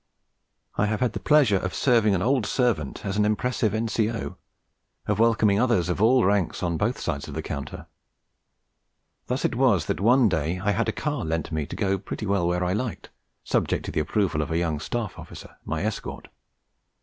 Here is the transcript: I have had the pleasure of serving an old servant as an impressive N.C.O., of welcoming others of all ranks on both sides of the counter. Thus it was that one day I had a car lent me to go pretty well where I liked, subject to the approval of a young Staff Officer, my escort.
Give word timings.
I 0.77 0.87
have 0.87 0.99
had 1.01 1.13
the 1.13 1.19
pleasure 1.19 1.57
of 1.59 1.75
serving 1.75 2.15
an 2.15 2.23
old 2.23 2.47
servant 2.47 3.05
as 3.05 3.17
an 3.17 3.23
impressive 3.23 3.75
N.C.O., 3.75 4.35
of 5.05 5.19
welcoming 5.19 5.59
others 5.59 5.89
of 5.89 6.01
all 6.01 6.25
ranks 6.25 6.63
on 6.63 6.75
both 6.75 6.99
sides 6.99 7.27
of 7.27 7.35
the 7.35 7.43
counter. 7.43 7.85
Thus 9.27 9.45
it 9.45 9.53
was 9.53 9.85
that 9.85 9.99
one 9.99 10.27
day 10.27 10.57
I 10.59 10.71
had 10.71 10.89
a 10.89 10.91
car 10.91 11.23
lent 11.23 11.51
me 11.51 11.67
to 11.67 11.75
go 11.75 11.99
pretty 11.99 12.25
well 12.25 12.47
where 12.47 12.63
I 12.63 12.73
liked, 12.73 13.11
subject 13.43 13.85
to 13.85 13.91
the 13.91 13.99
approval 13.99 14.41
of 14.41 14.49
a 14.49 14.57
young 14.57 14.79
Staff 14.79 15.19
Officer, 15.19 15.57
my 15.65 15.83
escort. 15.83 16.29